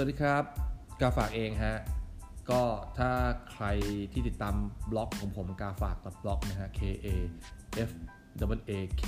[0.00, 0.44] สวัสดีครับ
[1.00, 1.76] กาฝากเองฮะ
[2.50, 2.62] ก็
[2.98, 3.10] ถ้า
[3.52, 3.66] ใคร
[4.12, 4.54] ที่ติดตาม
[4.90, 7.06] บล็อกของผมกาฝาก .blog นะฮะ k a
[7.88, 7.90] f
[8.50, 8.72] w a
[9.02, 9.04] k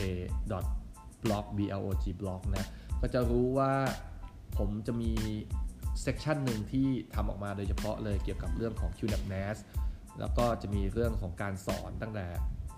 [1.24, 2.68] blog b l o g blog นะ
[3.00, 3.72] ก็จะรู้ว่า
[4.58, 5.12] ผมจะมี
[6.02, 9.56] section หนึ่งที่ทำออกมาโดยเฉพาะเลยเกี่ยวกับเรื่องของ QNAP NAS
[10.20, 12.26] แล้วก็จะมีเรื่องของการสอนตั้งแต่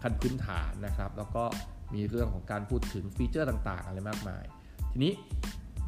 [0.02, 1.44] ขั้นพื้นฐานนะครับ แล้วก็
[1.94, 4.44] มีเรื่องของการพูดถึงฟีเจอร์ต่างๆ อะไรมากมาย
[4.92, 5.12] ทีนี้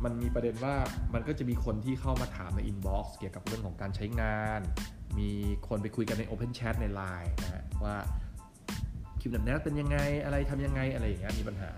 [0.05, 0.75] มันมีประเด็นว่า
[1.15, 4.61] มันก็จะมีคนที่เข้ามาถามใน inbox เกี่ยวกับเรื่องของการใช้งาน
[5.19, 5.31] มี
[5.69, 7.97] คนไปคุยกันใน Open Chat ใน Line นะฮะว่า
[9.21, 11.71] QNAP NAS เป็นยังไงอะไรทำยังไงอะไรอย่างเงี้ยมีปัญหา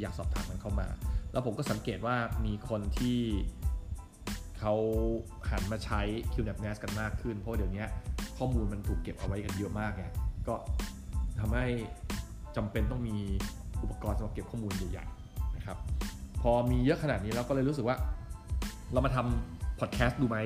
[0.00, 0.88] อยากสอบถามมันเข้ามา
[1.32, 3.18] แล้วผมก็สังเกตว่ามีคนที่
[4.58, 4.74] เขา
[5.50, 6.00] หันมาใช้
[6.32, 7.84] QNAP NAS กันมากขึ้น เพราะเดี๋ยวนี้
[8.38, 10.04] ข้อมูลมันถูกเก็บเอาไว้กันเยอะมากไง
[10.48, 10.54] ก็
[11.40, 11.66] ทำให้
[12.56, 13.16] จำเป็นต้องมี
[13.82, 15.76] อุปกรณ์สำหรับเก็บข้อมูลใหญ่ๆนะครับ
[16.40, 17.96] พอมีเยอะขนาดนี้เราก็เลยรู้สึกว่า
[18.92, 20.38] เรามาทำพอดแคสต์ดูไหม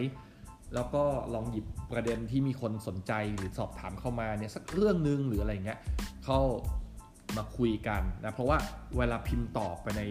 [0.75, 5.78] แล้วก็ลองหยิบประเด็นที่มีคนสนใจหรือสอบถามเข้ามาเนี่ยสักเรื่องนึงหรืออะไรเงี้ย
[6.25, 6.41] เข้า
[7.36, 8.59] มาคุยกันนะเพราะว่า
[8.97, 10.03] เวลาพิมพ์ตอบไปใน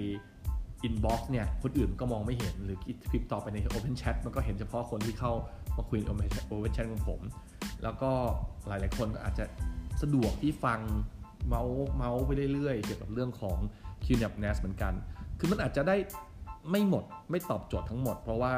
[0.83, 2.78] inbox เนี่ยคนอื่นก็มองไม่เห็นหรือ
[3.12, 5.34] พิมพ์ตอบไปใน Open Chat มันก็เห็นเฉพาะคนที่เข้า
[5.78, 6.03] มาคุยใน
[6.52, 7.22] Open Chat ของผม
[7.84, 8.12] แล้วก็
[8.68, 9.45] หลาย ๆ คนอาจจะ
[10.02, 10.80] สะดวกที่ฟัง
[11.47, 13.58] เมาส์เมาส์ไปเรื่อยๆ เกี่ยวกับเรื่องของ
[14.06, 14.94] QNAP NAS เหมือนกัน
[15.44, 15.95] คือมันอาจจะได้
[16.72, 18.53] ไม่หมดไม่ตอบโจทย์ทั้งหมด เพราะว่า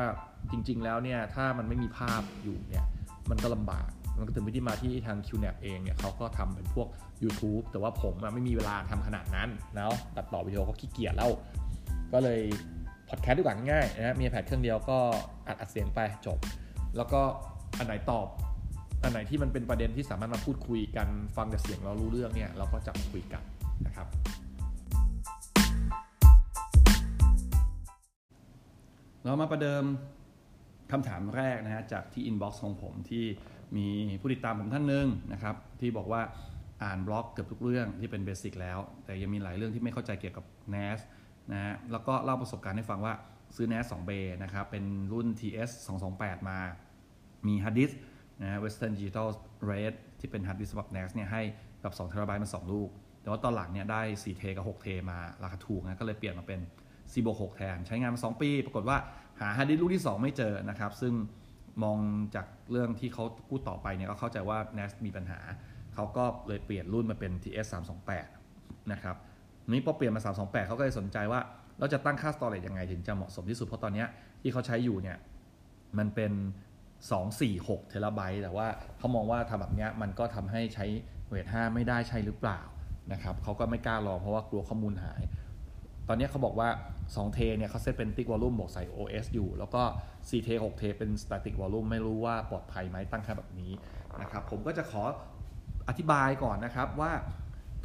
[0.52, 2.86] จริง ๆ แล้วเนี่ยถ้ามันไม่มีภาพอยู่เนี่ย
[3.30, 6.88] มันก็ลำบากมันก็ถึงวิธีมาที่ทาง QNAP เองเนี่ยเขาก็ทำเป็นพวก
[7.24, 11.32] YouTube แต่ว่าผมไม่มีเวลาทำขนาดนั้นแล้วตัดต่อวิดีโอก็ขี้เกียจแล้ว
[12.14, 12.42] ก็เลย
[13.10, 14.98] พอดแคสต์ดีกว่าง่ายนะมีแพดเครื่องเดียวก็
[15.48, 16.40] อัดอัดเสียงไปจบ
[16.98, 17.22] แล้วก็
[17.78, 18.28] อันไหนตอบ
[19.04, 23.44] อันไหนที่มันเป็นประเด็นที่สามารถมาพูดคุยกันฟังแต่เสียงเรารู้เรื่องเนี่ยเราก็จะคุยกัน
[23.86, 24.08] นะครับ
[29.26, 29.84] เรามาประเดิม
[30.92, 33.26] คำถามแรกนะฮะจากที่ inbox ของผมที่
[33.78, 33.88] มี
[34.22, 36.22] ผู้ติดตามผมท่านหนึ่งนะครับที่บอกว่า
[36.84, 41.00] อ่านบล็อกเกือบทุกเรื่องที่เป็น basic แล้ว แต่ยังมีหลายเรื่องที่ไม่เข้าใจเกี่ยวกับ NAS
[41.52, 43.14] นะฮะแล้วก็เล่าประสบการณ์ให้ฟังว่า
[43.56, 44.12] ซื้อ NAS 2 bay
[44.44, 45.70] นะครับเป็นรุ่น TS
[46.10, 46.60] 228 มา
[47.48, 47.92] มีฮาร์ดดิส
[48.42, 49.28] นะฮะ Western Digital
[49.72, 51.42] Red ที่เป็นฮาร์ดดิสสำหรับ NAS เนี่ยให้
[51.84, 52.90] กับ2 t b มา 2 ลูก
[53.22, 58.98] แต่ว่าตอนหลังเนี่ยได้4 TB กับ6 TB มาราคาถูกนะก็เลยเปลี่ยนมาเป็น4บวก6แทน ใช้งานมา 2 ปี ปรากฏว่า
[59.40, 61.14] หาฮาร์ดดิสลูกที่ 2 ไม่เจอนะครับ ซึ่ง
[61.84, 61.98] มอง
[62.36, 65.40] จากเรื่องที่เขาพูดต่อไปเนี่ยก็เข้าใจว่า NAS มีปัญหา
[65.94, 67.68] เขาก็เลยเปลี่ยนรุ่นมาเป็น TS
[68.30, 69.16] 328นะครับ
[69.70, 71.42] นี้พอเปลี่ยนมา 328 เขาก็เลยสนใจว่า
[71.80, 74.06] เราจะตั้งค่า storage ยังไงถึงจะเหมาะสมที่สุด เพราะตอนนี้
[74.42, 75.18] ที่เขาใช้อยู่เนี่ย
[75.98, 76.32] มันเป็น
[77.12, 78.68] 246 เทราไบต์แต่ว่า
[78.98, 80.86] เขามองว่าทำแบบนี้มันก็ทำให้ใช้
[81.30, 82.60] เวท5ไม่ได้ใช่หรือเปล่า
[83.12, 85.22] นะครับเขาก็ไม่กล้าลองเพราะว่ากลัวข้อมูลหาย
[86.08, 86.70] ตอนนี้เขาบอกว่า
[87.02, 89.82] 2 เทเนี่ยเขาเซตเป็นติ๊กวอลลุ่มบอกใส่ OS อยู่ แล้วก็
[90.14, 93.72] 4เท6เทเป็น static volume ไม่รู้ว่าปลอดภัยไหมตั้งค่าแบบนี้
[94.22, 95.04] นะครับผมก็จะขอ
[95.90, 97.12] อธิบายก่อนนะครับว่า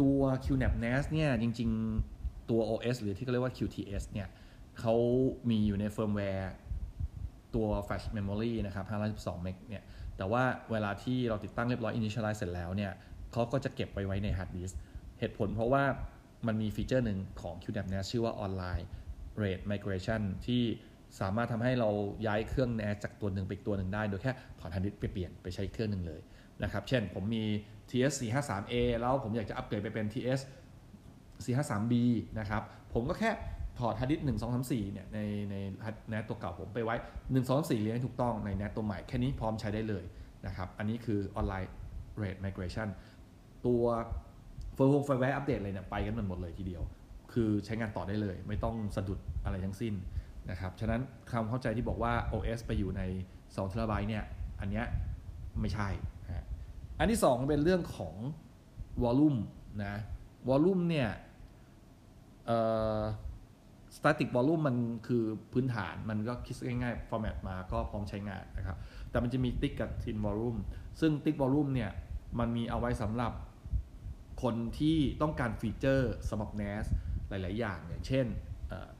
[0.00, 4.28] ตัว QNAP NAS เนี่ยจริงๆตัว OS หรือที่เขาเรียกว่า QTS เนี่ย
[4.80, 4.94] เขา
[5.50, 6.52] มีอยู่ในเฟิร์มแวร์
[7.54, 8.84] ตัว Flash Memory นะครับ
[9.16, 9.82] 512 เมกเนี่ย
[10.16, 12.92] แต่ว่าเวลาที่เราติดตั้งเรียบร้อย initialize เสร็จแล้วเนี่ย
[13.32, 14.74] เขาก็จะเก็บไว้ไว้ใน hard disk
[15.18, 15.84] เหตุผลเพราะว่า
[16.46, 18.84] มันมี feature หนึ่งของ QNAP NAS ชื่อว่า Online
[19.42, 20.62] RAID Migration ที่
[21.20, 21.90] สามารถทำให้เรา
[22.26, 26.20] ย้ายเครื่อง NAS จากตัวหนึ่งไปตัวหนึ่งได้ โดยแค่ถอด hard disk ไปเปลี่ยนไปใช้เครื่องหนึ่งเลย
[26.62, 27.44] นะครับ เช่นผมมี
[27.90, 30.40] TS 453A แล้วผมอยากจะอัปเกรดไปเป็น TS
[31.44, 31.94] 453B
[32.38, 32.62] นะครับ
[32.94, 33.30] ผมก็แค่
[33.78, 35.18] ถอดฮาร์ดดิสก์หนึ่งสองสามสี่เนี่ยใน
[35.50, 35.54] ใน
[36.08, 36.96] NAS ตัวเก่าผมไปไว้
[37.32, 40.04] หนึ่งสองสี่เรียงให้ถูกต้องใน NAS ตัวใหม่แค่นี้พร้อมใช้ได้เลย
[40.46, 41.70] นะครับ อันนี้คือออนไลน์
[42.16, 42.88] เรท migration
[43.66, 43.84] ตัว
[44.80, 46.82] firm firmware update อะไรเนี่ยไปกันมันหมดเลยทีเดียว
[47.32, 49.94] คือใช้งานต่อได้เลย ไม่ต้องสะดุดอะไรทั้งสิ้น
[50.50, 51.00] นะครับฉะนั้น
[51.32, 53.02] คำเข้าใจที่บอกว่า OS ไปอยู่ใน
[53.38, 54.24] 2 t b เนี่ย
[54.60, 54.86] อันเนี้ย
[55.60, 55.88] ไม่ใช่
[56.98, 58.14] อันที่ 2 เป็นเรื่องของ
[59.04, 59.38] volume
[59.84, 59.94] นะ
[60.50, 61.08] volume เนี่ย
[62.46, 62.58] เอ่
[62.98, 63.00] อ
[63.96, 64.76] static volume มัน
[65.06, 68.76] คือพื้นฐานมันก็คิดง่ายๆ format มาก็พร้อมใช้งานนะครับ
[69.10, 70.58] แต่มันจะมีติ๊กกับ tin volume
[71.00, 71.90] ซึ่งติ๊ก volume เนี่ย
[72.38, 73.32] มันมีเอาไว้สำหรับ
[74.42, 76.86] คนที่ต้องการ feature สำหรับ NAS
[77.28, 78.26] หลาย ๆ อย่างอย่างเช่น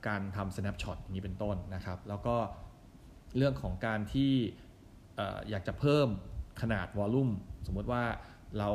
[0.06, 2.37] การทำ snapshot อย่างนี้เป็นต้นนะครับ แล้วก็
[3.37, 4.32] เรื่องของการที่
[5.50, 6.08] อยากจะเพิ่ม
[6.62, 7.31] ขนาด volume
[7.66, 8.02] สมมติว่า
[8.58, 8.70] เรา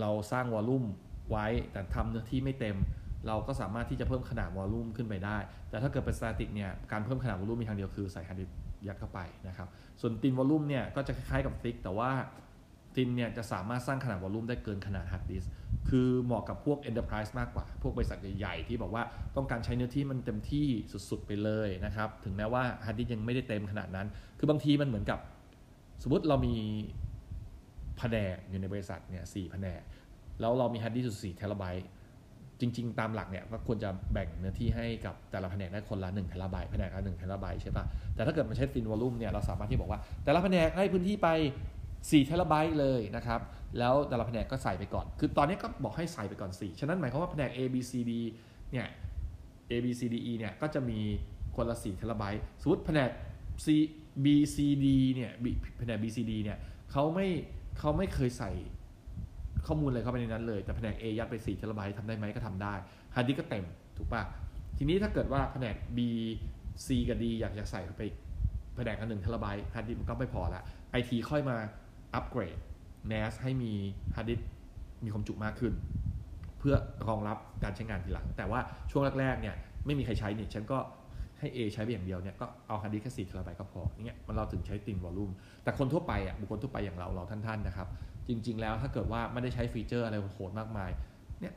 [0.00, 0.84] เราสร้าง volume
[1.30, 2.76] ไว้แต่ทำเนื้อที่ไม่เต็ม
[3.26, 5.38] เราก็สามารถที่จะเพิ่มขนาด volume ขึ้นไปได้
[5.70, 8.50] แต่ถ้าเกิดเป็น static เนี่ยการเพิ่มขนาด volume มีทางเดียวคือใส่ฮาร์ดดิส
[8.86, 9.68] ยัดเข้าไปนะครับ
[10.00, 12.10] ส่วน thin volume เนี่ยก็จะคล้ายๆกับ thick แต่ว่า
[12.96, 15.44] thin เนี่ยจะสามารถสร้างขนาด volume ได้เกินขนาดฮาร์ดดิส
[15.88, 19.02] คือเหมาะกับพวก enterprise มากกว่า พวกบริษัทใหญ่ ๆ ที่บอกว่า
[19.36, 20.66] ต้องการใช้เนื้อที่มันเต็มที่
[21.10, 24.06] สุด ๆ ไปเลยนะครับ ถึงแม้ว่าฮาร์ดดิสยังไม่ได้เต็มขนาดนั้น
[24.38, 25.18] คือบางทีมันเหมือนกับ
[26.02, 26.54] สมมติเรามี
[27.98, 29.80] แผนกอยู่ในบริษัทเนี่ยสี่แผนก
[30.40, 31.86] แล้วเรามีฮาร์ดดิสก์สี่เทราไบต์
[32.60, 37.84] จริง ๆ ตามหลักเนี่ยก็ควรจะแบ่งเนื้อที่ให้กับแต่ละแผนกได้คนละ1เทราไบต์แผนกละ1เทราไบต์ใช่ปะ
[38.14, 41.28] แต่ถ้าเกิดมันใช้ thin volume เนี่ยเราสามารถที่บอกว่าแต่ละแผนกให้พื้นที่ไป
[42.08, 43.40] 4เทราไบต์เลยนะครับ
[43.78, 48.12] แล้วแต่ละแผนกก็ใส่ไปก่อน คือตอนนี้ก็บอกให้ใส่ไปก่อน 4 ฉะนั้นหมายความว่าแผนก A B C D
[48.72, 48.86] เนี่ย
[49.70, 51.00] A B C D E เนี่ยก็จะมี
[51.56, 53.10] คนละ4เทราไบต์สมมติแผนก
[53.64, 53.66] C
[54.24, 55.30] B C D เนี่ย
[55.78, 56.58] แผนก B C D เนี่ย
[56.92, 57.28] เขาไม่
[57.78, 58.50] เขาไม่เคยใส่
[59.66, 62.74] ข้อมูลอะไรเข้าไปในนั้นเลย แต่แผนก A ยัดไป4เทราไบต์ทำได้ไหมก็ทำได้
[63.14, 63.64] ฮาร์ดดิสก์ก็เต็ม
[63.96, 64.22] ถูกปะ
[64.78, 65.98] ทีนี้ถ้าเกิดว่าแผนก B
[66.86, 68.02] C กับ D อยากจะใส่ไป
[68.76, 70.62] แผนกละ1เทราไบต์ฮาร์ดดิสก์มันก็ไม่พอละ
[71.00, 71.56] IT ค่อยมา
[72.14, 72.58] upgrade
[73.10, 73.72] NAS ให้มี
[74.16, 74.40] ฮาร์ดดิส
[75.04, 75.72] มีความจุมากขึ้น
[76.58, 76.74] เพื่อ
[77.08, 78.60] รองรับการใช้งานทีหลัง แต่ว่า
[78.90, 79.54] ช่วงแรกๆเนี่ย
[79.86, 80.78] ไม่มีใครใช้เนี่ยฉันก็
[81.38, 85.30] ให้ A ใช้ไปอย่างเดียวเนี่ยก็เอาฮาร์ดดิสแค่4เทราไบต์ก็พอเนี่ยมันเราถึงใช้ thin volume
[85.62, 87.88] แต่คนทั่วไปอะบุคคลทั่วไปอย่างเราเราท่านๆนะครับ
[88.28, 90.90] จริง ๆ แล้วถ้าเกิดว่าไม่ได้ใช้ feature อะไรโหดมากมาย
[91.40, 91.54] เนี่ย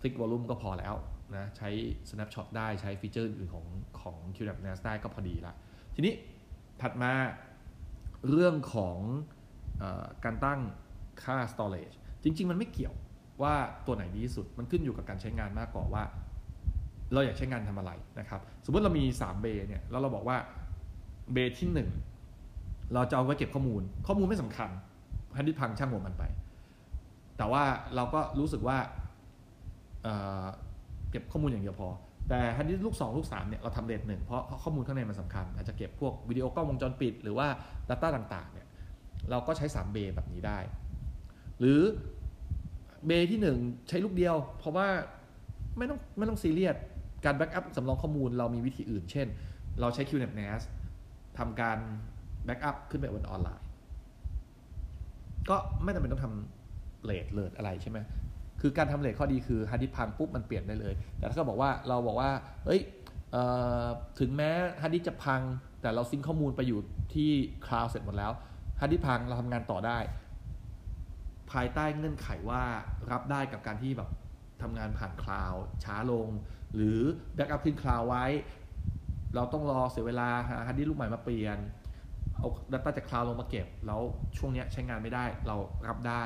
[0.00, 0.94] ฟิกวอลลุ่มก็พอแล้ว
[1.36, 1.68] นะใช้
[2.10, 3.66] snapshot ได้ใช้ฟีเจอร์อื่นของ
[4.00, 5.54] ของ QNAP NAS ได้ก็พอดีละ
[5.94, 6.14] ทีนี้
[6.82, 7.12] ถัดมา
[8.30, 8.98] เรื่องของ
[10.24, 10.60] การตั้ง
[11.24, 12.94] ค่า storage จริง ๆ มันไม่เกี่ยว
[13.42, 13.54] ว่า
[13.86, 16.02] ตัวไหนดีที่สุด มันขึ้นอยู่กับการใช้งานมากกว่าว่า
[17.12, 20.36] เราอยากใช้งานทำอะไรนะครับ สมมติเรามี3เบย์เนี่ย แล้วเราบอกว่า
[21.32, 21.68] เบย์ที่
[22.34, 24.70] 1 เราจะเอาไว้เก็บข้อมูล ข้อมูลไม่สำคัญ
[25.36, 26.24] ฮาร์ดดิสพังช่างหัวมันไป
[27.38, 27.62] แต่ว่า
[27.94, 28.78] เราก็รู้สึกว่า
[30.02, 31.88] เเก็บข้อมูลอย่างเดียวพอ
[32.28, 37.46] แต่ฮาร์ดดิสลูก 2 ลูก 3 เนี่ย เราทำ RAID หนึ่งเพราะข้อมูลข้างในมันสำคัญ อาจจะเก็บพวกวิดีโอกล้องวงจรปิด หรือว่า
[37.88, 38.66] Data ต่างๆเนี่ย
[39.30, 40.58] เราก็ใช้ 3 bay แบบนี้ได้
[41.60, 41.80] หรือ
[43.06, 44.88] bay ที่ 1 ใช้ลูกเดียว เพราะว่า
[45.76, 46.76] ไม่ต้องไม่ต้องซีเรียส
[47.24, 49.26] การ backup สำรองข้อมูลเรามีวิธีอื่น เช่น
[49.80, 50.62] เราใช้ QNAP NAS
[51.38, 51.78] ทำการ
[52.44, 53.66] backup ขึ้นไปบนออนไลน์
[55.50, 57.98] ก็ไม่จำเป็นต้องทำ RAID เลิศอะไรใช่ไหม
[58.60, 62.30] คือการทำ RAID ข้อดีคือฮาร์ดดิสก์พังปุ๊บมันเปลี่ยนได้เลย แต่ถ้าเก็บอกว่าเราบอกว่า
[62.64, 62.80] เฮ้ย
[64.18, 64.50] ถึงแม้
[64.80, 65.40] ฮาร์ดดิสก์จะพัง
[65.82, 66.80] แต่เรา sync ข้อมูลไปอยู่
[67.14, 67.30] ที่
[67.66, 68.32] cloud เสร็จหมดแล้ว
[68.80, 69.98] ฮาร์ดดิสพังเราทำงานต่อได้
[71.52, 72.62] ภายใต้เงื่อนไขว่า
[73.10, 74.08] รับได้กับการที่แบบ
[74.62, 76.28] ทำงานผ่าน cloud ช้าลง
[76.74, 77.00] หรือ
[77.34, 78.24] backup ขึ้น cloud ไว้
[79.34, 81.58] เราต้องรอเสียเวลาหาฮาร์ดดิสลูกใหม่มาเปลี่ยน
[82.36, 84.00] เอา Data จาก cloud ลงมาเก็บ แล้ว
[84.36, 85.56] ช่วงนี้ใช้งานไม่ได้เรา
[85.88, 86.24] รับได้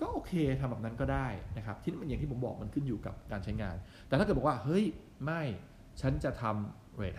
[0.00, 1.26] ก็โอเคทำแบบนั้นก็ได้
[1.56, 3.76] นะครับ ที่มันอย่างที่ผมบอกมันขึ้นอยู่กับการใช้งาน
[4.08, 4.84] แต่ถ้าเกิดบอกว่าเฮ้ย
[5.24, 5.42] ไม่
[6.00, 7.14] ฉันจะทำ RAID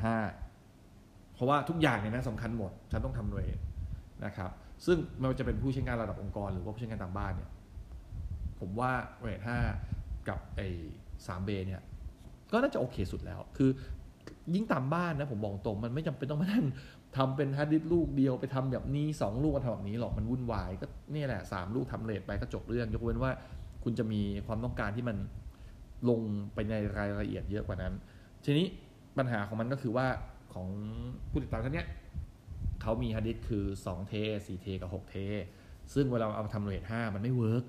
[0.67, 3.57] 5เพราะว่าทุกอย่างเนี่ยนะสำคัญหมด ฉันต้องทำ RAID
[4.25, 4.51] นะครับ
[4.85, 7.49] ซึ่งไม่ว่าจะเป็นผู้ใช้งานระดับองค์กร หรือว่าผู้ใช้งานตามบ้านเนี่ย
[8.59, 8.91] ผมว่า
[9.21, 9.49] RAID
[9.85, 10.67] 5กับไอ้
[11.27, 11.81] สาม bay เนี่ย
[12.51, 13.69] ก็น่าจะโอเคสุดแล้ว คือ
[14.53, 16.65] ยิ่งตามบ้านนะผมบอกตรงมันไม่จำเป็นต้องมานั่ง
[17.17, 23.31] ทำเป็นฮาร์ดดิสก์ลูกเดียวไปทำแบบนี้ 2 ลูกมาทำแบบนี้หรอกมันวุ่นวายก็นี่แหละ 3 ลูกทำ RAID ไปก็จบเรื่อง ยกเว้นว่า
[23.83, 25.17] คุณจะมีความต้องการที่มัน
[26.09, 26.19] ลง
[26.53, 27.93] ไปในรายละเอียดเยอะกว่านั้น
[28.45, 28.67] ทีนี้
[29.17, 30.07] ปัญหาของมันก็คือว่า
[30.53, 30.67] ของ
[31.29, 31.87] ผู้ติดตามท่านเนี้ย
[32.81, 35.15] เขามีฮาร์ดดิสคือ 2 เท 4 เท กับ 6 เท
[35.93, 37.63] ซึ่งเวลาเอามาทำ RAID 5มันไม่ work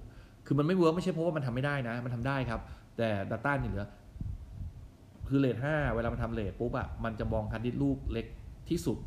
[0.47, 2.61] คือมันไม่ work ไม่ใช่เพราะว่ามันทำไม่ได้นะ มันทำได้ครับ
[2.97, 3.87] แต่ Data นี่เหลือ
[5.29, 8.27] คือ RAID ห้าเวลามันทำ RAID ปุ๊บอะมันจะมองฮาร์ดดิสลูกเล็ก
[8.69, 8.99] ที่สุด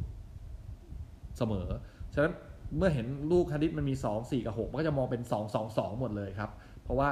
[1.38, 1.68] เสมอ
[2.14, 2.34] ฉะนั้น
[2.78, 6.52] เมื่อเห็นลูกฮาร์ดดิสมันมี 2 4 กับ 6 มันก็จะมองเป็น 2 2 2 หมดเลยครับ
[6.84, 7.10] เพราะว่า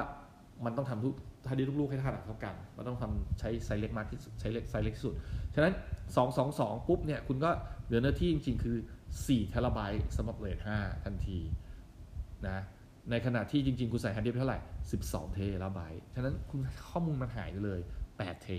[0.66, 1.16] มันต้องทำทุก
[1.50, 5.14] ฮาร์ดดิสก์ลูกๆให้ขนาดเท่ากันมันต้องทำใช้ไซส์เล็กมากที่สุดใช้เล็กไซส์เล็กที่สุด
[5.56, 5.74] ฉะนั้น
[6.16, 7.50] 2 2 2 ปุ๊บเนี่ยคุณก็
[7.86, 8.78] เหลือเนื้อที่จริง ๆ คือ
[9.18, 11.40] 4เทราไบต์สำหรับ RAID 5ทันที
[12.48, 12.60] นะ
[13.10, 14.60] ในขณะที่จริง ๆ คุณใส่ฮาร์ดดิสก์เท่าไหร่
[14.98, 17.80] 12 เทราไบต์ฉะนั้นคุณข้อมูลมันหายไปเลย
[18.12, 18.50] 8 เท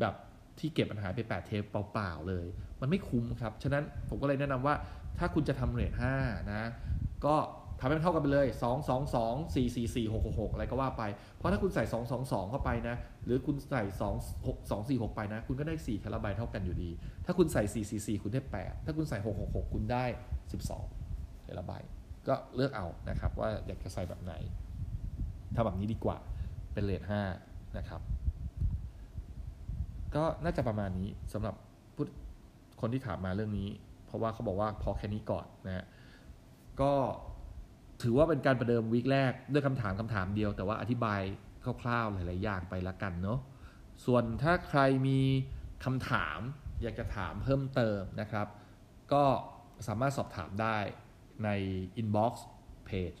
[0.00, 0.14] แบบ
[0.58, 2.46] ที่เก็บปัญหายไป 8 เทเปล่าๆเลย
[2.80, 4.74] มันไม่คุ้มครับ ฉะนั้นผมก็เลยแนะนำว่า
[5.18, 6.62] ถ้าคุณจะทำ RAID 5นะ
[7.26, 7.36] ก็
[7.80, 11.02] ทำให้มันเท่ากันไปเลย 2 2 2 4 4 4 6 6 6 อะไรก็ว่าไป
[11.36, 16.90] เพราะถ้าคุณใส่ 2 2 2 เข้าไปนะ หรือคุณใส่ 2 6 2 4 6 ไปนะ คุณก็ได้ 4เทราไบต์เท่ากันอยู่ดี
[17.24, 20.04] ถ้าคุณใส่ 4 4 4 คุณได้ 8 ถ้าคุณใส่ 6 6 6 คุณได้
[20.74, 21.88] 12เทราไบต์
[22.28, 24.34] ก็เลือกเอานะครับว่าอยากจะใส่แบบไหน
[25.54, 26.18] ทำแบบนี้ดีกว่า
[26.72, 27.02] เป็นเรท
[27.40, 28.00] 5นะครับ
[30.14, 31.54] ก็น่าจะประมาณนี้สำหรับ
[32.80, 33.68] คนที่ถามมาเรื่องนี้
[34.06, 35.84] เพราะว่าเขาบอกว่าพอแค่นี้ก่อนนะฮะ
[36.80, 36.92] ก็
[38.02, 41.20] ถือว่าเป็นการประเดิมวีคแรกด้วยคำถามคำถามเดียว แต่ว่าอธิบาย
[41.82, 43.38] คร่าวๆหลายๆอย่างไปละกันเนาะ
[44.04, 45.20] ส่วนถ้าใครมี
[45.84, 46.38] คำถาม
[46.82, 48.46] อยากจะถามเพิ่มเติมนะครับ
[49.12, 49.24] ก็
[49.86, 50.78] สามารถสอบถามได้
[51.44, 51.48] ใน
[52.00, 52.32] inbox
[52.88, 53.16] page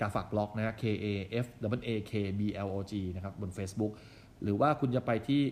[0.00, 1.06] กาฝากบล็อกนะ K A
[1.44, 1.46] F
[1.78, 3.92] W A K B L O G นะครับบน Facebook
[4.42, 5.42] หรือว่าคุณจะไปที่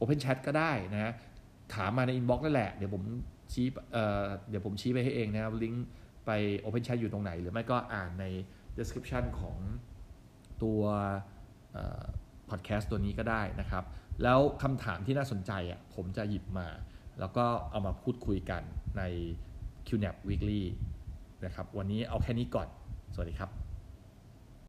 [0.00, 1.12] Open Chat ก็ได้นะฮะ
[1.74, 3.02] ถามมาใน inbox นั่นแหละ เดี๋ยวผม
[3.52, 5.86] ชี้เอ่อเดี๋ยวผมชี้ไปให้เองนะครับลิงก์
[6.26, 6.30] ไป
[6.64, 8.24] Open Chat อยู่ตรงไหน หรือไม่ก็อ่านใน
[8.78, 9.56] description ของ
[10.62, 10.82] ตัว
[12.50, 13.84] พอดแคสต์ตัวนี้ก็ได้นะครับ
[14.22, 16.68] แล้วคำถามที่น่าสนใจอะผมจะหยิบมา
[17.20, 18.62] แล้วก็เอามาพูดคุยกัน
[18.98, 19.02] ใน
[19.86, 20.62] QNAP Weekly
[21.44, 22.68] นะครับ วันนี้เอาแค่นี้ก่อน
[23.14, 23.61] สวัสดีครับ